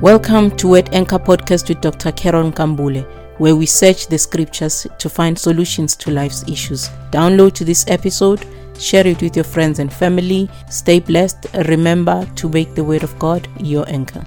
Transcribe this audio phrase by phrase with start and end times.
[0.00, 2.10] Welcome to Word Anchor Podcast with Dr.
[2.12, 3.04] Karen Kambule,
[3.38, 6.88] where we search the scriptures to find solutions to life's issues.
[7.10, 8.42] Download to this episode,
[8.78, 10.48] share it with your friends and family.
[10.70, 11.48] Stay blessed.
[11.68, 14.24] Remember to make the Word of God your anchor.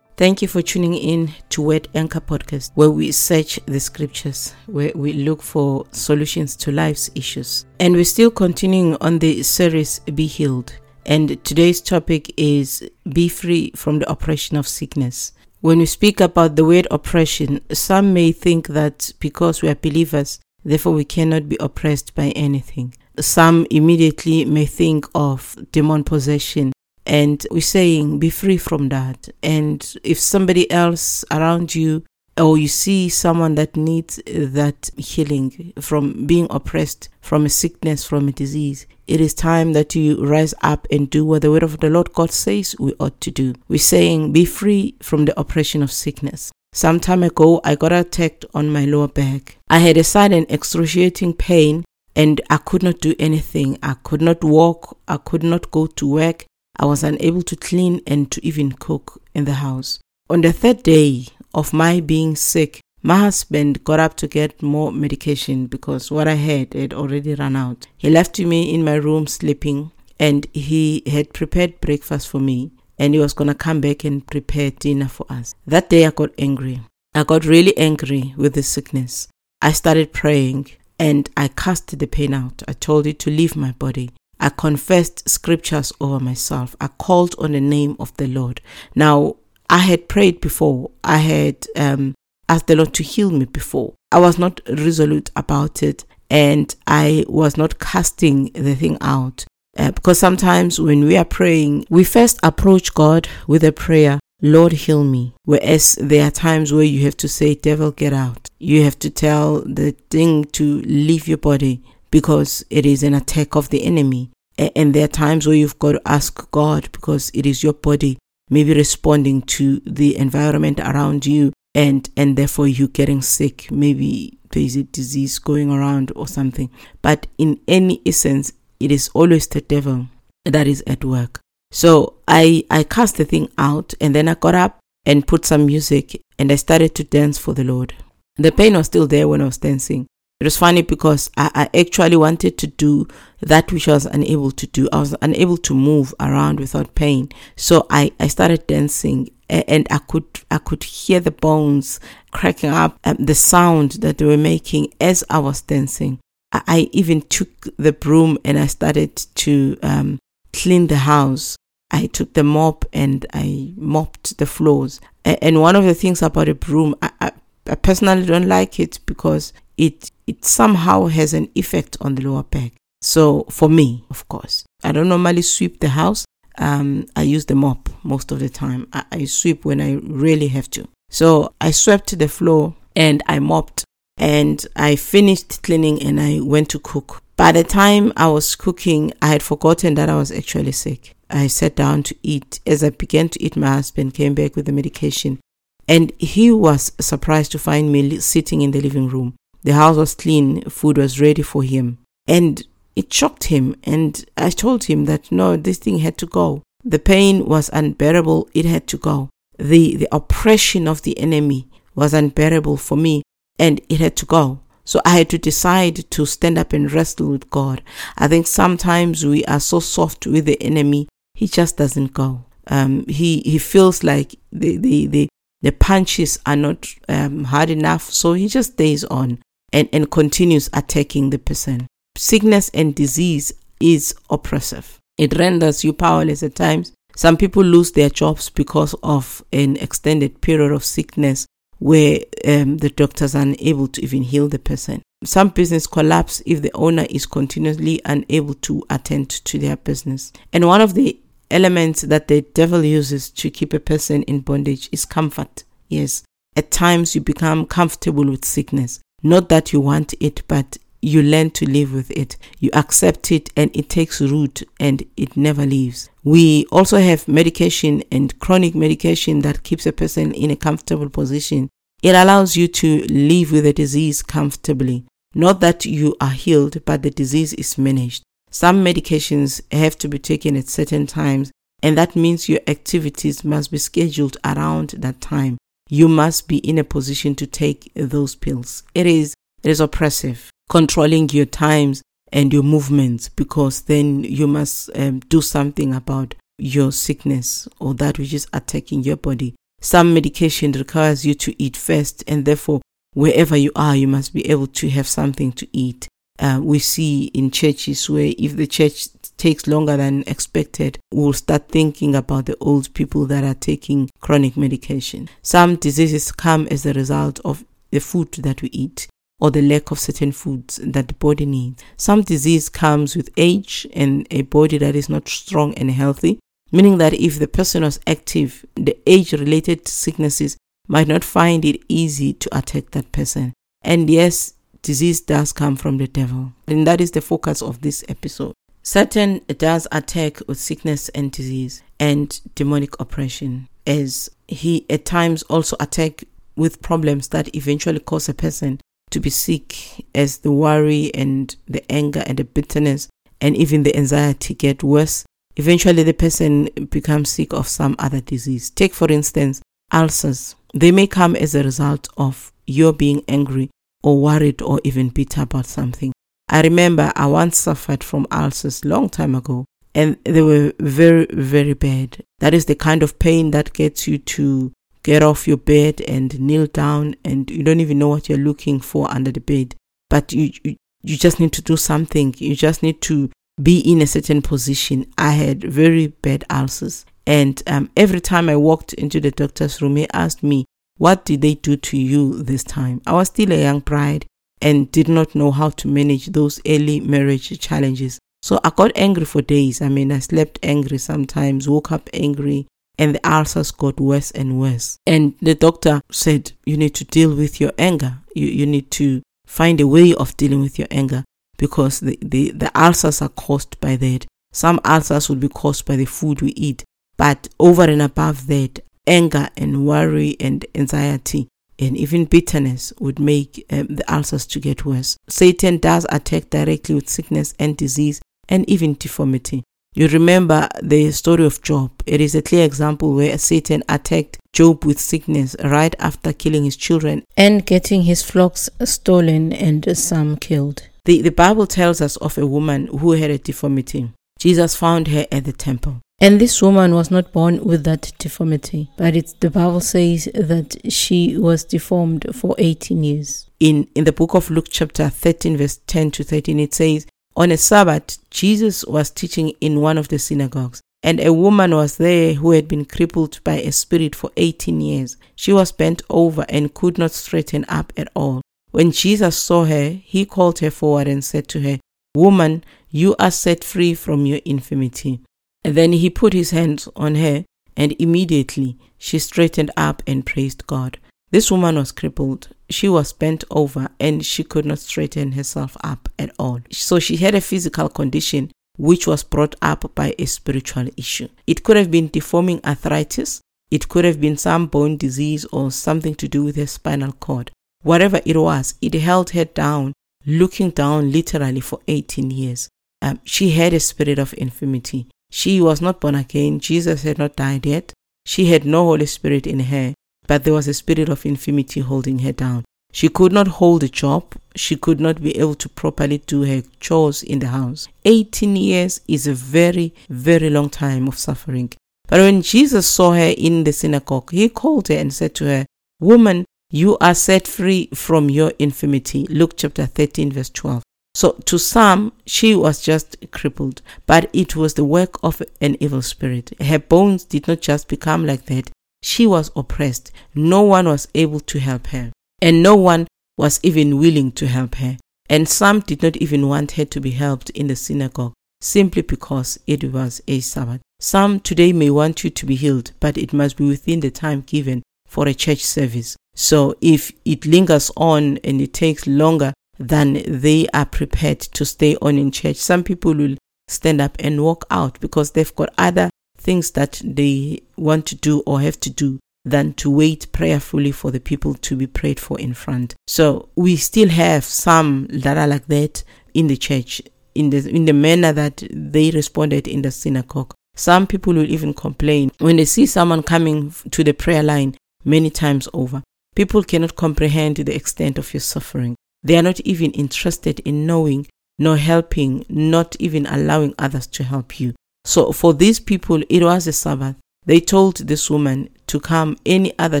[0.16, 4.90] Thank you for tuning in to Word Anchor Podcast, where we search the scriptures, where
[4.94, 7.66] we look for solutions to life's issues.
[7.80, 10.72] And we're still continuing on the series Be Healed.
[11.04, 15.32] And today's topic is Be Free from the Oppression of Sickness.
[15.60, 20.40] When we speak about the word oppression, some may think that because we are believers,
[20.64, 22.94] therefore we cannot be oppressed by anything.
[23.20, 26.72] Some immediately may think of demon possession
[27.06, 29.28] and we're saying, be free from that.
[29.42, 32.04] And if somebody else around you
[32.36, 38.28] or you see someone that needs that healing from being oppressed from a sickness, from
[38.28, 41.78] a disease, it is time that you rise up and do what the word of
[41.78, 43.54] the Lord God says we ought to do.
[43.68, 46.50] We're saying, be free from the oppression of sickness.
[46.72, 49.56] Some time ago, I got attacked on my lower back.
[49.70, 53.78] I had a sudden excruciating pain and I could not do anything.
[53.82, 54.98] I could not walk.
[55.06, 56.44] I could not go to work.
[56.78, 59.98] I was unable to clean and to even cook in the house.
[60.28, 64.92] On the third day of my being sick, my husband got up to get more
[64.92, 67.86] medication because what I had had already run out.
[67.96, 73.14] He left me in my room sleeping and he had prepared breakfast for me and
[73.14, 75.54] he was going to come back and prepare dinner for us.
[75.66, 76.80] That day I got angry.
[77.14, 79.28] I got really angry with the sickness.
[79.62, 82.62] I started praying and I cast the pain out.
[82.66, 84.10] I told it to leave my body.
[84.40, 86.76] I confessed scriptures over myself.
[86.80, 88.60] I called on the name of the Lord.
[88.94, 89.36] Now,
[89.68, 90.90] I had prayed before.
[91.02, 92.14] I had um,
[92.48, 93.94] asked the Lord to heal me before.
[94.12, 99.44] I was not resolute about it and I was not casting the thing out.
[99.78, 104.72] Uh, because sometimes when we are praying, we first approach God with a prayer, Lord,
[104.72, 105.34] heal me.
[105.44, 108.48] Whereas there are times where you have to say, Devil, get out.
[108.58, 113.56] You have to tell the thing to leave your body because it is an attack
[113.56, 114.30] of the enemy.
[114.58, 118.18] And there are times where you've got to ask God because it is your body
[118.48, 123.70] maybe responding to the environment around you and and therefore you getting sick.
[123.70, 126.70] Maybe there is a disease going around or something.
[127.02, 130.06] But in any essence, it is always the devil
[130.44, 131.40] that is at work.
[131.70, 135.66] So I I cast the thing out and then I got up and put some
[135.66, 137.94] music and I started to dance for the Lord.
[138.36, 140.06] The pain was still there when I was dancing,
[140.38, 143.08] it was funny because I, I, actually wanted to do
[143.40, 144.86] that which I was unable to do.
[144.92, 147.30] I was unable to move around without pain.
[147.56, 152.00] So I, I started dancing and I could I could hear the bones
[152.32, 156.18] cracking up and the sound that they were making as I was dancing.
[156.52, 157.48] I, I even took
[157.78, 160.18] the broom and I started to um,
[160.52, 161.56] clean the house.
[161.90, 165.00] I took the mop and I mopped the floors.
[165.24, 167.32] And one of the things about a broom, I, I,
[167.68, 172.42] I personally don't like it because it it somehow has an effect on the lower
[172.42, 172.72] back.
[173.02, 176.24] So for me, of course, I don't normally sweep the house.
[176.58, 178.88] Um, I use the mop most of the time.
[178.92, 180.88] I, I sweep when I really have to.
[181.10, 183.84] So I swept the floor and I mopped
[184.16, 187.22] and I finished cleaning and I went to cook.
[187.36, 191.14] By the time I was cooking, I had forgotten that I was actually sick.
[191.28, 192.60] I sat down to eat.
[192.66, 195.38] As I began to eat, my husband came back with the medication
[195.86, 199.36] and he was surprised to find me sitting in the living room.
[199.66, 201.98] The house was clean, food was ready for him.
[202.28, 203.74] And it shocked him.
[203.82, 206.62] And I told him that no, this thing had to go.
[206.84, 208.48] The pain was unbearable.
[208.54, 209.28] It had to go.
[209.58, 213.24] The, the oppression of the enemy was unbearable for me
[213.58, 214.60] and it had to go.
[214.84, 217.82] So I had to decide to stand up and wrestle with God.
[218.16, 222.44] I think sometimes we are so soft with the enemy, he just doesn't go.
[222.68, 225.28] Um, he, he feels like the, the, the,
[225.62, 229.40] the punches are not um, hard enough, so he just stays on
[229.72, 231.86] and, and continues attacking the person.
[232.16, 234.98] Sickness and disease is oppressive.
[235.18, 236.92] It renders you powerless at times.
[237.14, 241.46] Some people lose their jobs because of an extended period of sickness
[241.78, 245.02] where um, the doctors are unable to even heal the person.
[245.24, 250.32] Some business collapse if the owner is continuously unable to attend to their business.
[250.52, 251.18] And one of the
[251.50, 255.64] elements that the devil uses to keep a person in bondage is comfort.
[255.88, 256.22] Yes,
[256.56, 259.00] At times you become comfortable with sickness.
[259.22, 262.36] Not that you want it, but you learn to live with it.
[262.58, 266.10] You accept it and it takes root and it never leaves.
[266.24, 271.68] We also have medication and chronic medication that keeps a person in a comfortable position.
[272.02, 275.04] It allows you to live with the disease comfortably.
[275.34, 278.22] Not that you are healed, but the disease is managed.
[278.50, 281.52] Some medications have to be taken at certain times,
[281.82, 285.58] and that means your activities must be scheduled around that time.
[285.88, 288.82] You must be in a position to take those pills.
[288.94, 292.02] It is it is oppressive, controlling your times
[292.32, 298.18] and your movements, because then you must um, do something about your sickness or that
[298.18, 299.54] which is attacking your body.
[299.80, 302.80] Some medication requires you to eat first, and therefore
[303.14, 306.08] wherever you are, you must be able to have something to eat.
[306.38, 311.68] Uh, we see in churches where if the church takes longer than expected, we'll start
[311.68, 315.28] thinking about the old people that are taking chronic medication.
[315.42, 319.90] Some diseases come as a result of the food that we eat or the lack
[319.90, 321.82] of certain foods that the body needs.
[321.96, 326.38] Some disease comes with age and a body that is not strong and healthy,
[326.72, 330.56] meaning that if the person was active, the age related sicknesses
[330.88, 333.52] might not find it easy to attack that person.
[333.82, 336.52] And yes, disease does come from the devil.
[336.66, 338.54] And that is the focus of this episode.
[338.86, 345.76] Satan does attack with sickness and disease and demonic oppression, as he at times also
[345.80, 346.22] attack
[346.54, 348.80] with problems that eventually cause a person
[349.10, 353.08] to be sick, as the worry and the anger and the bitterness
[353.40, 355.24] and even the anxiety get worse.
[355.56, 358.70] Eventually, the person becomes sick of some other disease.
[358.70, 359.60] Take, for instance,
[359.92, 360.54] ulcers.
[360.74, 363.68] They may come as a result of your being angry
[364.04, 366.12] or worried or even bitter about something.
[366.48, 369.64] I remember I once suffered from ulcers long time ago
[369.94, 372.22] and they were very, very bad.
[372.38, 374.72] That is the kind of pain that gets you to
[375.02, 378.80] get off your bed and kneel down and you don't even know what you're looking
[378.80, 379.74] for under the bed.
[380.08, 382.34] But you, you, you just need to do something.
[382.38, 385.12] You just need to be in a certain position.
[385.16, 389.96] I had very bad ulcers and um, every time I walked into the doctor's room,
[389.96, 390.64] he asked me,
[390.96, 393.02] What did they do to you this time?
[393.06, 394.26] I was still a young bride
[394.60, 398.18] and did not know how to manage those early marriage challenges.
[398.42, 399.82] So I got angry for days.
[399.82, 402.66] I mean, I slept angry sometimes, woke up angry,
[402.98, 404.98] and the ulcers got worse and worse.
[405.06, 408.18] And the doctor said, You need to deal with your anger.
[408.34, 411.24] You, you need to find a way of dealing with your anger
[411.58, 414.26] because the, the, the ulcers are caused by that.
[414.52, 416.84] Some ulcers will be caused by the food we eat.
[417.16, 423.64] But over and above that, anger and worry and anxiety and even bitterness would make
[423.70, 425.16] um, the ulcers to get worse.
[425.28, 429.64] Satan does attack directly with sickness and disease and even deformity.
[429.94, 431.90] You remember the story of Job.
[432.04, 436.76] It is a clear example where Satan attacked Job with sickness right after killing his
[436.76, 440.86] children and getting his flocks stolen and some killed.
[441.06, 444.10] The, the Bible tells us of a woman who had a deformity.
[444.38, 446.02] Jesus found her at the temple.
[446.18, 450.90] And this woman was not born with that deformity, but it's, the Bible says that
[450.90, 453.50] she was deformed for 18 years.
[453.60, 457.50] In, in the book of Luke, chapter 13, verse 10 to 13, it says, On
[457.50, 462.32] a Sabbath, Jesus was teaching in one of the synagogues, and a woman was there
[462.32, 465.18] who had been crippled by a spirit for 18 years.
[465.34, 468.40] She was bent over and could not straighten up at all.
[468.70, 471.78] When Jesus saw her, he called her forward and said to her,
[472.14, 475.20] Woman, you are set free from your infirmity.
[475.66, 477.44] And then he put his hands on her,
[477.76, 480.98] and immediately she straightened up and praised God.
[481.32, 482.50] This woman was crippled.
[482.70, 486.60] She was bent over and she could not straighten herself up at all.
[486.70, 491.28] So she had a physical condition which was brought up by a spiritual issue.
[491.48, 496.14] It could have been deforming arthritis, it could have been some bone disease or something
[496.14, 497.50] to do with her spinal cord.
[497.82, 499.94] Whatever it was, it held her down,
[500.24, 502.68] looking down literally for 18 years.
[503.02, 505.08] Um, she had a spirit of infirmity.
[505.30, 506.60] She was not born again.
[506.60, 507.92] Jesus had not died yet.
[508.24, 509.94] She had no Holy Spirit in her,
[510.26, 512.64] but there was a spirit of infirmity holding her down.
[512.92, 514.34] She could not hold a job.
[514.54, 517.88] She could not be able to properly do her chores in the house.
[518.04, 521.72] 18 years is a very, very long time of suffering.
[522.08, 525.66] But when Jesus saw her in the synagogue, he called her and said to her,
[526.00, 529.26] Woman, you are set free from your infirmity.
[529.26, 530.82] Luke chapter 13, verse 12.
[531.16, 536.02] So to some, she was just crippled, but it was the work of an evil
[536.02, 536.52] spirit.
[536.60, 538.70] Her bones did not just become like that.
[539.02, 540.12] She was oppressed.
[540.34, 543.06] No one was able to help her, and no one
[543.38, 544.98] was even willing to help her.
[545.30, 549.58] And some did not even want her to be helped in the synagogue simply because
[549.66, 550.82] it was a Sabbath.
[551.00, 554.42] Some today may want you to be healed, but it must be within the time
[554.42, 556.14] given for a church service.
[556.34, 561.96] So if it lingers on and it takes longer than they are prepared to stay
[562.02, 563.36] on in church, some people will
[563.68, 568.40] stand up and walk out because they've got other things that they want to do
[568.46, 572.38] or have to do than to wait prayerfully for the people to be prayed for
[572.38, 572.94] in front.
[573.06, 576.02] So we still have some that are like that
[576.34, 577.00] in the church
[577.36, 580.52] in the in the manner that they responded in the synagogue.
[580.74, 585.30] Some people will even complain when they see someone coming to the prayer line many
[585.30, 586.02] times over.
[586.34, 588.96] People cannot comprehend the extent of your suffering.
[589.26, 591.26] They are not even interested in knowing,
[591.58, 594.76] nor helping, not even allowing others to help you.
[595.04, 597.16] So for these people, it was a Sabbath.
[597.44, 600.00] They told this woman to come any other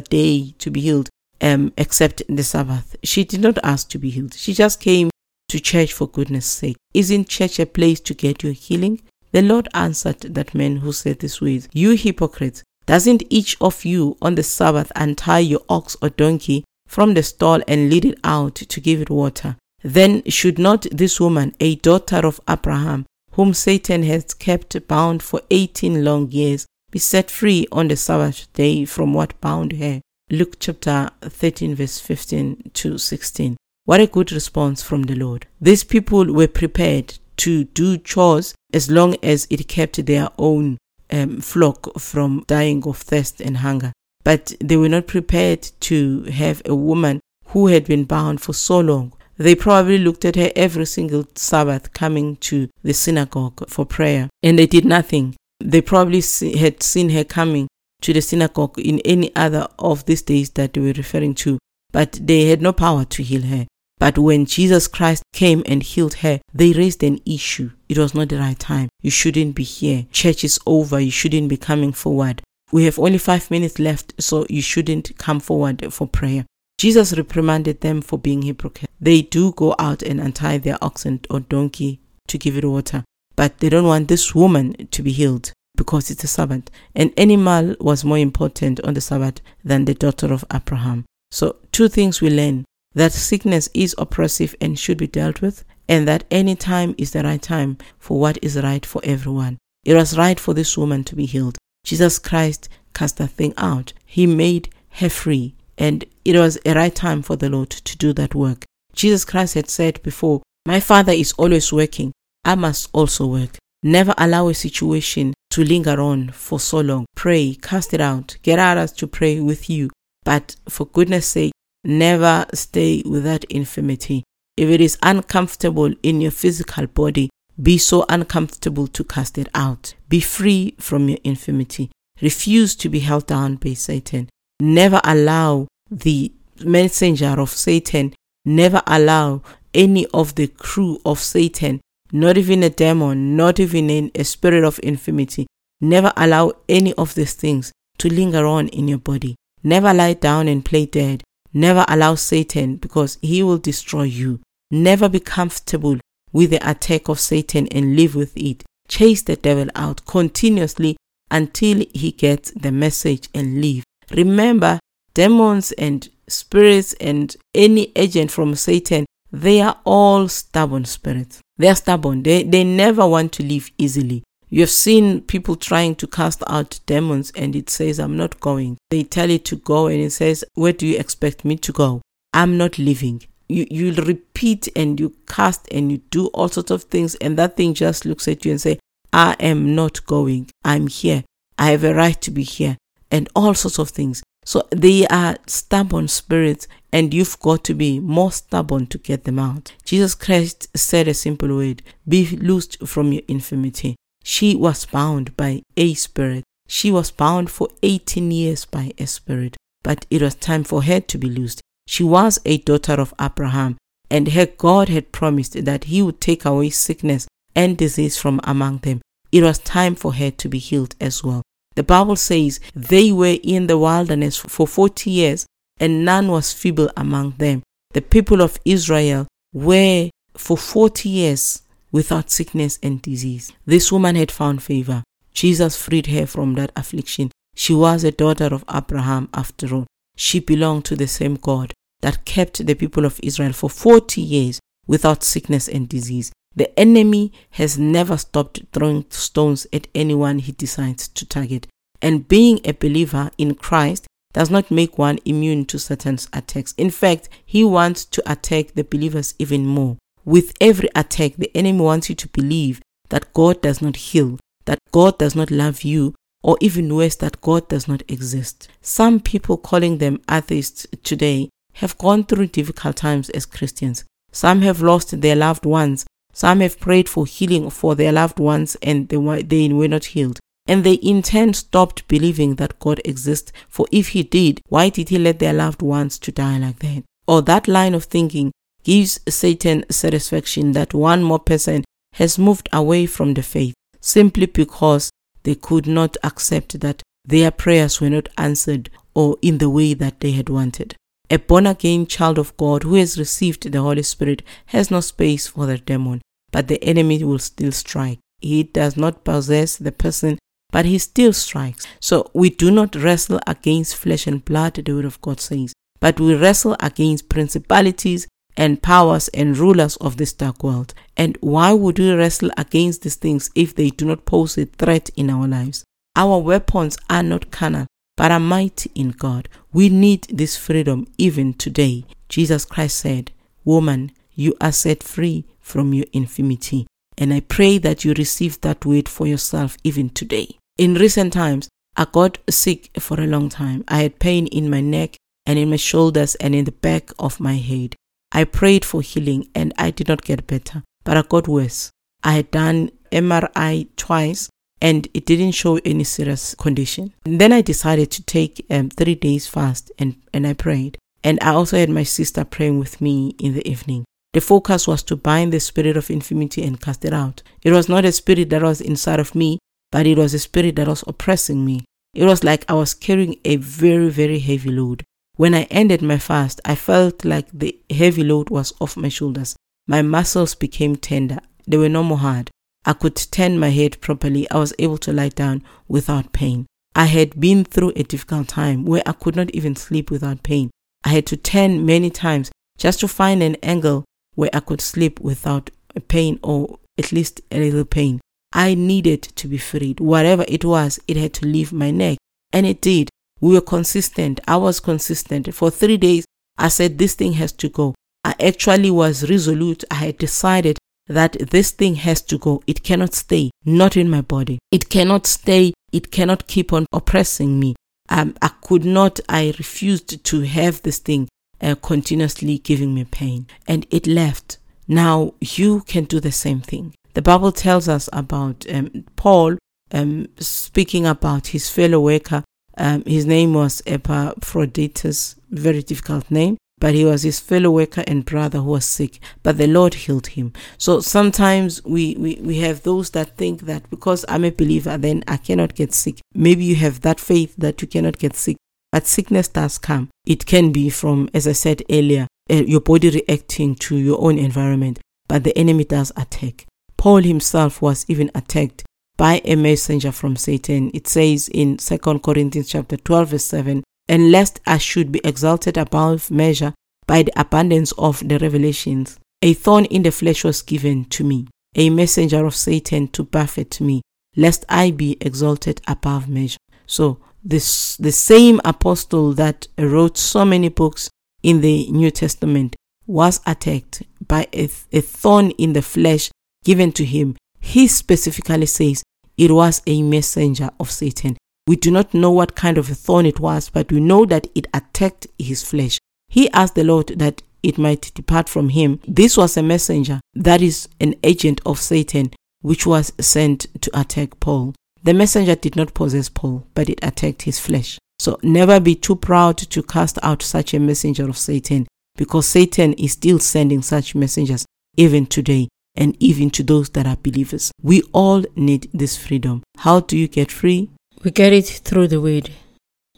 [0.00, 1.08] day to be healed
[1.40, 2.94] um, except the Sabbath.
[3.02, 4.34] She did not ask to be healed.
[4.34, 5.10] She just came
[5.48, 6.76] to church for goodness sake.
[6.94, 9.02] Isn't church a place to get your healing?
[9.32, 14.16] The Lord answered that man who said this with, You hypocrites, doesn't each of you
[14.22, 18.54] on the Sabbath untie your ox or donkey from the stall and lead it out
[18.54, 19.56] to give it water?
[19.82, 25.40] Then should not this woman, a daughter of Abraham, whom Satan has kept bound for
[25.50, 30.00] eighteen long years, be set free on the Sabbath day from what bound her?
[30.30, 33.56] Luke chapter 13, verse 15 to 16.
[33.84, 35.46] What a good response from the Lord.
[35.60, 40.78] These people were prepared to do chores as long as it kept their own
[41.12, 43.92] um, flock from dying of thirst and hunger.
[44.26, 48.80] But they were not prepared to have a woman who had been bound for so
[48.80, 49.12] long.
[49.38, 54.58] They probably looked at her every single Sabbath coming to the synagogue for prayer and
[54.58, 55.36] they did nothing.
[55.60, 57.68] They probably see, had seen her coming
[58.02, 61.60] to the synagogue in any other of these days that they were referring to,
[61.92, 63.68] but they had no power to heal her.
[64.00, 67.70] But when Jesus Christ came and healed her, they raised an issue.
[67.88, 68.88] It was not the right time.
[69.02, 70.06] You shouldn't be here.
[70.10, 70.98] Church is over.
[70.98, 72.42] You shouldn't be coming forward.
[72.72, 76.46] We have only five minutes left, so you shouldn't come forward for prayer.
[76.78, 78.92] Jesus reprimanded them for being hypocrites.
[79.00, 83.04] They do go out and untie their oxen or donkey to give it water,
[83.34, 86.70] but they don't want this woman to be healed because it's a Sabbath.
[86.94, 91.04] An animal was more important on the Sabbath than the daughter of Abraham.
[91.30, 96.08] So, two things we learn that sickness is oppressive and should be dealt with, and
[96.08, 99.58] that any time is the right time for what is right for everyone.
[99.84, 101.58] It was right for this woman to be healed.
[101.86, 103.94] Jesus Christ cast that thing out.
[104.04, 108.12] He made her free, and it was a right time for the Lord to do
[108.12, 108.64] that work.
[108.94, 112.12] Jesus Christ had said before, My Father is always working.
[112.44, 113.56] I must also work.
[113.82, 117.06] Never allow a situation to linger on for so long.
[117.14, 119.88] Pray, cast it out, get others to pray with you.
[120.24, 121.52] But for goodness sake,
[121.86, 124.24] Never stay with that infirmity.
[124.56, 129.94] If it is uncomfortable in your physical body, be so uncomfortable to cast it out.
[130.08, 131.90] Be free from your infirmity.
[132.20, 134.28] Refuse to be held down by Satan.
[134.60, 136.32] Never allow the
[136.64, 139.42] messenger of Satan, never allow
[139.74, 141.80] any of the crew of Satan,
[142.12, 145.46] not even a demon, not even a spirit of infirmity,
[145.80, 149.36] never allow any of these things to linger on in your body.
[149.62, 151.22] Never lie down and play dead.
[151.52, 154.40] Never allow Satan because he will destroy you.
[154.70, 155.98] Never be comfortable
[156.36, 158.62] with the attack of Satan and live with it.
[158.88, 160.94] Chase the devil out continuously
[161.30, 163.84] until he gets the message and leave.
[164.10, 164.78] Remember,
[165.14, 171.40] demons and spirits and any agent from Satan, they are all stubborn spirits.
[171.56, 172.22] They are stubborn.
[172.22, 174.22] They, they never want to leave easily.
[174.50, 178.76] You have seen people trying to cast out demons and it says, I'm not going.
[178.90, 182.02] They tell it to go and it says, Where do you expect me to go?
[182.34, 183.22] I'm not leaving.
[183.48, 187.56] You, you repeat and you cast and you do all sorts of things and that
[187.56, 188.78] thing just looks at you and say,
[189.12, 190.50] I am not going.
[190.64, 191.24] I'm here.
[191.58, 192.76] I have a right to be here
[193.10, 194.22] and all sorts of things.
[194.44, 199.38] So they are stubborn spirits and you've got to be more stubborn to get them
[199.38, 199.74] out.
[199.84, 203.96] Jesus Christ said a simple word, be loosed from your infirmity.
[204.22, 206.44] She was bound by a spirit.
[206.68, 211.00] She was bound for 18 years by a spirit, but it was time for her
[211.00, 211.60] to be loosed.
[211.86, 213.76] She was a daughter of Abraham,
[214.10, 218.78] and her God had promised that he would take away sickness and disease from among
[218.78, 219.00] them.
[219.32, 221.42] It was time for her to be healed as well.
[221.74, 225.46] The Bible says they were in the wilderness for 40 years,
[225.78, 227.62] and none was feeble among them.
[227.92, 231.62] The people of Israel were for 40 years
[231.92, 233.52] without sickness and disease.
[233.64, 235.02] This woman had found favor.
[235.32, 237.30] Jesus freed her from that affliction.
[237.54, 239.86] She was a daughter of Abraham after all.
[240.16, 244.60] She belonged to the same God that kept the people of Israel for 40 years
[244.86, 246.32] without sickness and disease.
[246.54, 251.66] The enemy has never stopped throwing stones at anyone he decides to target.
[252.00, 256.74] And being a believer in Christ does not make one immune to Satan's attacks.
[256.78, 259.98] In fact, he wants to attack the believers even more.
[260.24, 262.80] With every attack, the enemy wants you to believe
[263.10, 267.40] that God does not heal, that God does not love you, or even worse, that
[267.40, 268.68] God does not exist.
[268.80, 274.04] Some people calling them atheists today have gone through difficult times as Christians.
[274.32, 276.06] Some have lost their loved ones.
[276.32, 280.06] Some have prayed for healing for their loved ones and they were, they were not
[280.06, 280.38] healed.
[280.68, 285.08] And they in turn stopped believing that God exists, for if He did, why did
[285.08, 287.04] He let their loved ones to die like that?
[287.28, 288.52] Or that line of thinking
[288.82, 295.10] gives Satan satisfaction that one more person has moved away from the faith simply because
[295.46, 300.18] they could not accept that their prayers were not answered or in the way that
[300.18, 300.96] they had wanted.
[301.30, 305.46] A born again child of God who has received the Holy Spirit has no space
[305.46, 308.18] for the demon, but the enemy will still strike.
[308.40, 310.36] He does not possess the person,
[310.72, 311.86] but he still strikes.
[312.00, 316.18] So we do not wrestle against flesh and blood, the word of God says, but
[316.18, 320.94] we wrestle against principalities and powers and rulers of this dark world.
[321.16, 325.10] And why would we wrestle against these things if they do not pose a threat
[325.16, 325.84] in our lives?
[326.14, 327.86] Our weapons are not carnal,
[328.16, 329.48] but are mighty in God.
[329.72, 332.06] We need this freedom even today.
[332.28, 333.32] Jesus Christ said,
[333.64, 336.86] Woman, you are set free from your infirmity.
[337.18, 340.56] And I pray that you receive that word for yourself even today.
[340.78, 343.84] In recent times, I got sick for a long time.
[343.88, 347.40] I had pain in my neck and in my shoulders and in the back of
[347.40, 347.96] my head.
[348.32, 351.90] I prayed for healing and I did not get better, but I got worse.
[352.22, 354.48] I had done MRI twice
[354.80, 357.14] and it didn't show any serious condition.
[357.24, 360.98] And then I decided to take um, three days fast and, and I prayed.
[361.24, 364.04] And I also had my sister praying with me in the evening.
[364.32, 367.42] The focus was to bind the spirit of infirmity and cast it out.
[367.62, 369.58] It was not a spirit that was inside of me,
[369.90, 371.86] but it was a spirit that was oppressing me.
[372.12, 375.04] It was like I was carrying a very, very heavy load.
[375.36, 379.54] When I ended my fast, I felt like the heavy load was off my shoulders.
[379.86, 381.38] My muscles became tender.
[381.66, 382.50] They were no more hard.
[382.86, 384.50] I could turn my head properly.
[384.50, 386.66] I was able to lie down without pain.
[386.94, 390.70] I had been through a difficult time where I could not even sleep without pain.
[391.04, 395.20] I had to turn many times just to find an angle where I could sleep
[395.20, 395.70] without
[396.08, 398.20] pain or at least a little pain.
[398.54, 400.00] I needed to be freed.
[400.00, 402.16] Whatever it was, it had to leave my neck.
[402.52, 403.10] And it did.
[403.40, 404.40] We were consistent.
[404.48, 405.52] I was consistent.
[405.54, 406.24] For three days,
[406.58, 407.94] I said, This thing has to go.
[408.24, 409.84] I actually was resolute.
[409.90, 412.62] I had decided that this thing has to go.
[412.66, 414.58] It cannot stay, not in my body.
[414.70, 415.74] It cannot stay.
[415.92, 417.76] It cannot keep on oppressing me.
[418.08, 421.28] Um, I could not, I refused to have this thing
[421.60, 423.46] uh, continuously giving me pain.
[423.68, 424.58] And it left.
[424.88, 426.94] Now you can do the same thing.
[427.14, 429.58] The Bible tells us about um, Paul
[429.92, 432.44] um, speaking about his fellow worker.
[432.76, 438.24] Um, his name was Epaphroditus, very difficult name but he was his fellow worker and
[438.24, 440.52] brother who was sick, but the Lord healed him.
[440.76, 445.24] So sometimes we, we, we have those that think that because I'm a believer, then
[445.26, 446.20] I cannot get sick.
[446.34, 448.56] Maybe you have that faith that you cannot get sick,
[448.92, 450.10] but sickness does come.
[450.26, 454.38] It can be from, as I said earlier, uh, your body reacting to your own
[454.38, 456.66] environment, but the enemy does attack.
[456.98, 458.84] Paul himself was even attacked
[459.16, 460.90] by a messenger from Satan.
[460.94, 465.76] It says in 2 Corinthians chapter 12 verse 7, and lest I should be exalted
[465.76, 466.74] above measure
[467.06, 469.18] by the abundance of the revelations.
[469.42, 473.80] A thorn in the flesh was given to me, a messenger of Satan to buffet
[473.80, 474.02] me,
[474.36, 476.58] lest I be exalted above measure.
[476.86, 481.08] So, this the same apostle that wrote so many books
[481.42, 482.74] in the New Testament
[483.06, 486.30] was attacked by a, a thorn in the flesh
[486.64, 487.36] given to him.
[487.66, 489.02] He specifically says
[489.36, 491.36] it was a messenger of Satan.
[491.66, 494.46] We do not know what kind of a thorn it was, but we know that
[494.54, 495.98] it attacked his flesh.
[496.28, 499.00] He asked the Lord that it might depart from him.
[499.06, 502.30] This was a messenger, that is, an agent of Satan,
[502.62, 504.72] which was sent to attack Paul.
[505.02, 507.98] The messenger did not possess Paul, but it attacked his flesh.
[508.20, 512.92] So never be too proud to cast out such a messenger of Satan, because Satan
[512.92, 514.64] is still sending such messengers
[514.96, 517.72] even today and even to those that are believers.
[517.82, 519.62] We all need this freedom.
[519.78, 520.90] How do you get free?
[521.24, 522.50] We get it through the word.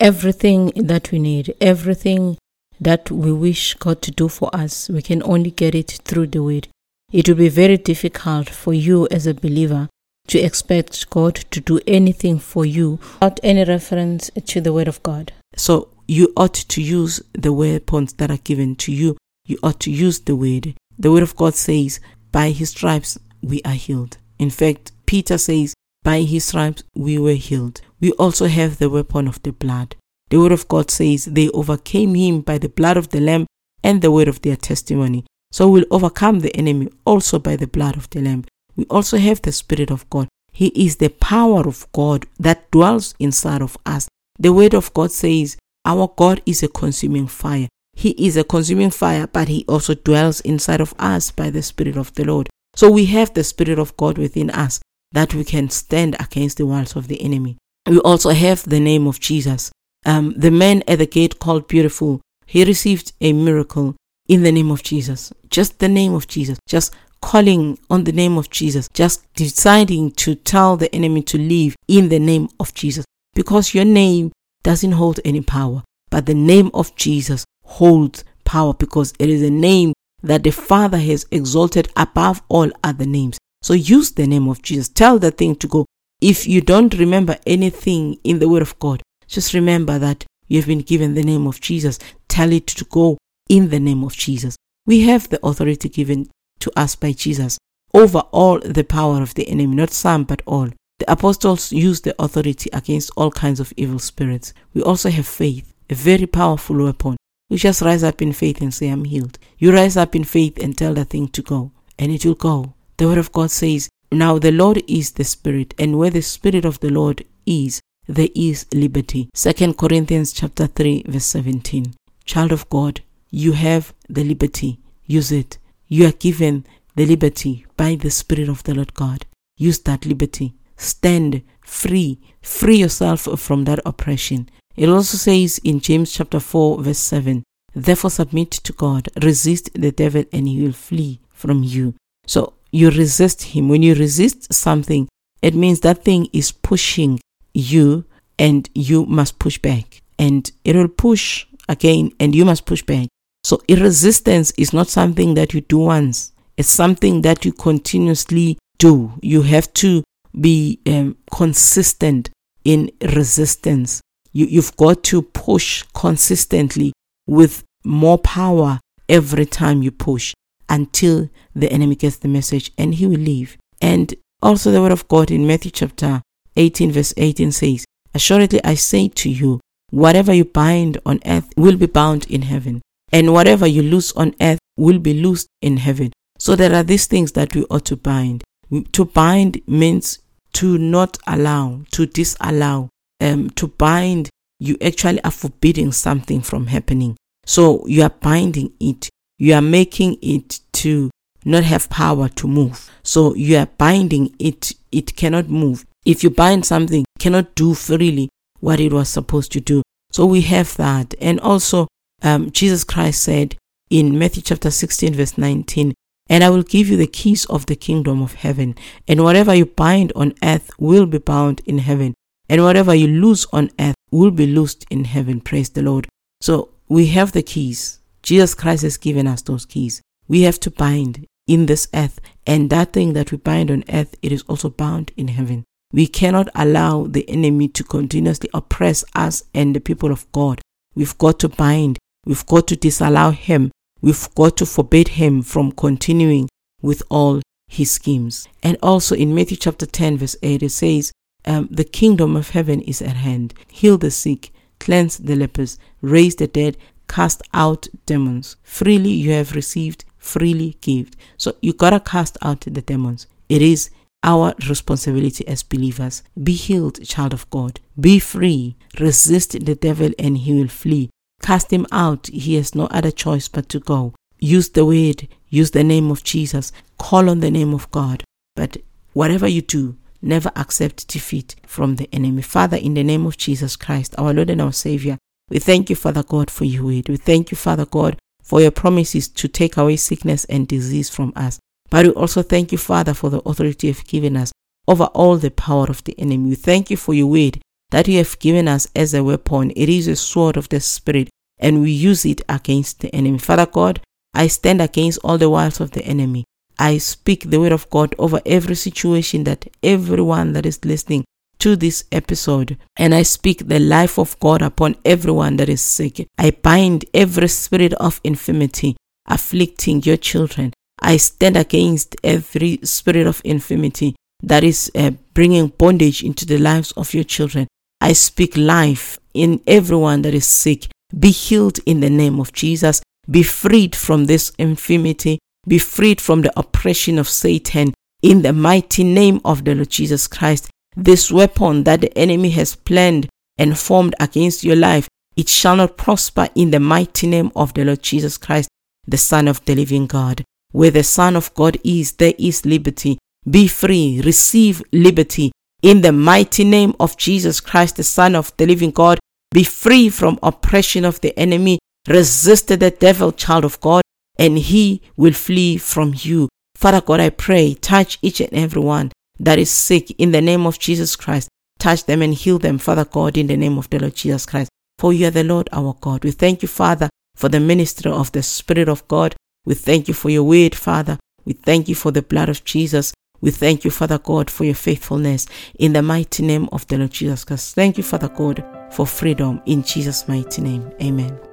[0.01, 2.38] Everything that we need, everything
[2.81, 6.43] that we wish God to do for us, we can only get it through the
[6.43, 6.69] word.
[7.12, 9.88] It will be very difficult for you as a believer
[10.29, 15.03] to expect God to do anything for you without any reference to the word of
[15.03, 15.33] God.
[15.57, 19.17] So you ought to use the weapons that are given to you.
[19.47, 20.75] You ought to use the word.
[20.99, 22.01] The word of God says,
[22.38, 24.16] by his stripes we are healed.
[24.38, 25.74] In fact, Peter says,
[26.05, 27.81] by his stripes we were healed.
[28.01, 29.96] We also have the weapon of the blood.
[30.31, 33.46] The word of God says they overcame him by the blood of the Lamb
[33.83, 35.24] and the word of their testimony.
[35.51, 38.44] So we'll overcome the enemy also by the blood of the Lamb.
[38.77, 40.29] We also have the Spirit of God.
[40.53, 44.07] He is the power of God that dwells inside of us.
[44.38, 47.66] The word of God says, Our God is a consuming fire.
[47.99, 51.97] He is a consuming fire, but He also dwells inside of us by the Spirit
[51.97, 52.49] of the Lord.
[52.77, 54.81] So we have the Spirit of God within us
[55.11, 57.57] that we can stand against the walls of the enemy.
[57.89, 59.73] We also have the name of Jesus.
[60.07, 63.97] Um, the man at the gate called Beautiful, he received a miracle
[64.29, 65.33] in the name of Jesus.
[65.51, 66.57] Just the name of Jesus.
[66.69, 68.89] Just calling on the name of Jesus.
[68.95, 73.05] Just deciding to tell the enemy to leave in the name of Jesus.
[73.35, 74.31] Because your name
[74.63, 79.50] doesn't hold any power, but the name of Jesus holds power because it is a
[79.50, 83.38] name that the Father has exalted above all other names.
[83.62, 84.88] So use the name of Jesus.
[84.88, 85.85] Tell the thing to go.
[86.20, 90.66] If you don't remember anything in the Word of God, just remember that you have
[90.66, 91.98] been given the name of Jesus.
[92.26, 94.57] Tell it to go in the name of Jesus.
[94.87, 96.28] We have the authority given
[96.61, 97.59] to us by Jesus
[97.94, 100.68] over all the power of the enemy, not some, but all.
[100.98, 104.52] The apostles used the authority against all kinds of evil spirits.
[104.74, 107.16] We also have faith, a very powerful weapon.
[107.51, 109.39] We just rise up in faith and say, I'm healed.
[109.59, 112.75] You rise up in faith and tell the thing to go, and it will go.
[112.99, 116.65] The word of God says, Now the Lord is the Spirit, and where the Spirit
[116.65, 119.31] of the Lord is, there is liberty.
[119.35, 121.95] Second Corinthians chapter 3, verse 17.
[122.25, 124.81] Child of God, you have the liberty.
[125.07, 125.59] Use it.
[125.87, 129.25] You are given the liberty by the Spirit of the Lord God.
[129.57, 130.55] Use that liberty.
[130.77, 132.19] Stand free.
[132.43, 134.49] Free yourself from that oppression.
[134.79, 137.43] It also says in James chapter 4, verse 7
[137.75, 141.95] Therefore, submit to God, resist the devil, and he will flee from you.
[142.27, 143.69] So, you resist him.
[143.69, 145.09] When you resist something,
[145.43, 147.19] it means that thing is pushing
[147.53, 148.05] you,
[148.38, 150.01] and you must push back.
[150.17, 153.09] And it will push again, and you must push back.
[153.43, 159.12] So, resistance is not something that you do once, it's something that you continuously do.
[159.23, 160.05] You have to
[160.41, 162.31] be um, consistent
[162.64, 164.01] in resistance.
[164.33, 166.93] You, you've got to push consistently
[167.27, 170.35] with more power every time you push
[170.69, 173.57] until the enemy gets the message and he will leave.
[173.81, 176.23] And also, the word of God in Matthew chapter
[176.57, 179.61] 18, verse 18 says, Assuredly I say to you,
[179.91, 184.35] whatever you bind on earth will be bound in heaven, and whatever you loose on
[184.41, 186.12] earth will be loosed in heaven.
[186.38, 188.45] So there are these things that we ought to bind.
[188.93, 190.21] To bind means
[190.55, 192.91] to not allow, to disallow.
[193.20, 197.16] Um, to bind, you actually are forbidding something from happening.
[197.46, 199.09] So you are binding it.
[199.38, 201.11] You are making it to
[201.44, 202.90] not have power to move.
[203.02, 204.72] So you are binding it.
[204.92, 205.85] It cannot move.
[206.04, 208.28] If you bind something, cannot do freely
[208.61, 209.83] what it was supposed to do.
[210.11, 211.14] So we have that.
[211.20, 211.88] And also,
[212.22, 213.57] um, Jesus Christ said
[213.90, 215.94] in Matthew chapter 16, verse 19,
[216.28, 218.74] and I will give you the keys of the kingdom of heaven.
[219.07, 222.14] And whatever you bind on earth will be bound in heaven.
[222.49, 225.41] And whatever you lose on earth will be loosed in heaven.
[225.41, 226.09] Praise the Lord.
[226.41, 228.01] So we have the keys.
[228.23, 230.01] Jesus Christ has given us those keys.
[230.29, 232.21] We have to bind in this earth.
[232.47, 235.65] And that thing that we bind on earth, it is also bound in heaven.
[235.93, 240.61] We cannot allow the enemy to continuously oppress us and the people of God.
[240.95, 241.99] We've got to bind.
[242.27, 246.49] We've got to disallow him We've got to forbid him from continuing
[246.81, 248.49] with all his schemes.
[248.63, 251.13] And also in Matthew chapter 10, verse 8, it says,
[251.44, 253.55] um, The kingdom of heaven is at hand.
[253.68, 256.77] Heal the sick, cleanse the lepers, raise the dead,
[257.09, 258.57] cast out demons.
[258.62, 261.11] Freely you have received, freely give.
[261.37, 263.27] So you gotta cast out the demons.
[263.48, 263.90] It is
[264.22, 266.22] our responsibility as believers.
[266.42, 267.81] Be healed, child of God.
[267.98, 268.77] Be free.
[268.98, 271.11] Resist the devil and he will flee.
[271.40, 272.27] Cast him out.
[272.27, 274.14] He has no other choice but to go.
[274.40, 278.22] Use the word, use the name of Jesus, call on the name of God.
[278.55, 278.77] But
[279.12, 282.42] whatever you do, never accept defeat from the enemy.
[282.42, 285.18] Father, in the name of Jesus Christ, our Lord and our Savior,
[285.50, 287.09] we thank you, Father God, for your word.
[287.09, 291.33] We thank you, Father God, for your promises to take away sickness and disease from
[291.37, 291.59] us.
[291.90, 294.52] But we also thank you, Father, for the authority you've given us
[294.87, 296.50] over all the power of the enemy.
[296.50, 299.70] We thank you for your word that you have given us as a weapon.
[299.70, 303.38] It is a sword of the Spirit, and we use it against the enemy.
[303.38, 304.00] Father God,
[304.35, 306.44] I stand against all the wiles of the enemy.
[306.79, 311.25] I speak the word of God over every situation that everyone that is listening
[311.59, 316.27] to this episode, and I speak the life of God upon everyone that is sick.
[316.38, 320.73] I bind every spirit of infirmity afflicting your children.
[321.01, 326.93] I stand against every spirit of infirmity that is uh, bringing bondage into the lives
[326.93, 327.67] of your children.
[328.01, 330.87] I speak life in everyone that is sick.
[331.19, 333.03] Be healed in the name of Jesus.
[333.29, 335.38] Be freed from this infirmity.
[335.68, 340.26] Be freed from the oppression of Satan in the mighty name of the Lord Jesus
[340.26, 340.70] Christ.
[340.96, 343.28] This weapon that the enemy has planned
[343.59, 347.85] and formed against your life, it shall not prosper in the mighty name of the
[347.85, 348.70] Lord Jesus Christ,
[349.07, 350.42] the Son of the living God.
[350.72, 353.18] Where the Son of God is, there is liberty.
[353.48, 355.52] Be free, receive liberty.
[355.83, 359.18] In the mighty name of Jesus Christ, the Son of the living God,
[359.50, 361.78] be free from oppression of the enemy.
[362.09, 364.02] Resist the devil, child of God,
[364.38, 366.48] and he will flee from you.
[366.74, 370.66] Father God, I pray, touch each and every one that is sick in the name
[370.66, 371.48] of Jesus Christ.
[371.79, 374.70] Touch them and heal them, Father God, in the name of the Lord Jesus Christ.
[374.98, 376.24] For you are the Lord our God.
[376.24, 379.35] We thank you, Father, for the ministry of the Spirit of God.
[379.64, 381.18] We thank you for your word, Father.
[381.44, 383.12] We thank you for the blood of Jesus.
[383.40, 385.46] We thank you, Father God, for your faithfulness
[385.79, 387.74] in the mighty name of the Lord Jesus Christ.
[387.77, 390.90] Thank you, Father God, for freedom in Jesus' mighty name.
[391.01, 391.48] Amen.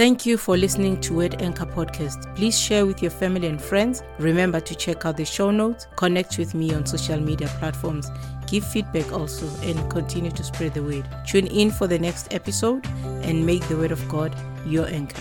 [0.00, 2.34] Thank you for listening to Word Anchor Podcast.
[2.34, 4.02] Please share with your family and friends.
[4.18, 8.10] Remember to check out the show notes, connect with me on social media platforms,
[8.46, 11.06] give feedback also, and continue to spread the word.
[11.26, 14.34] Tune in for the next episode and make the Word of God
[14.64, 15.20] your anchor.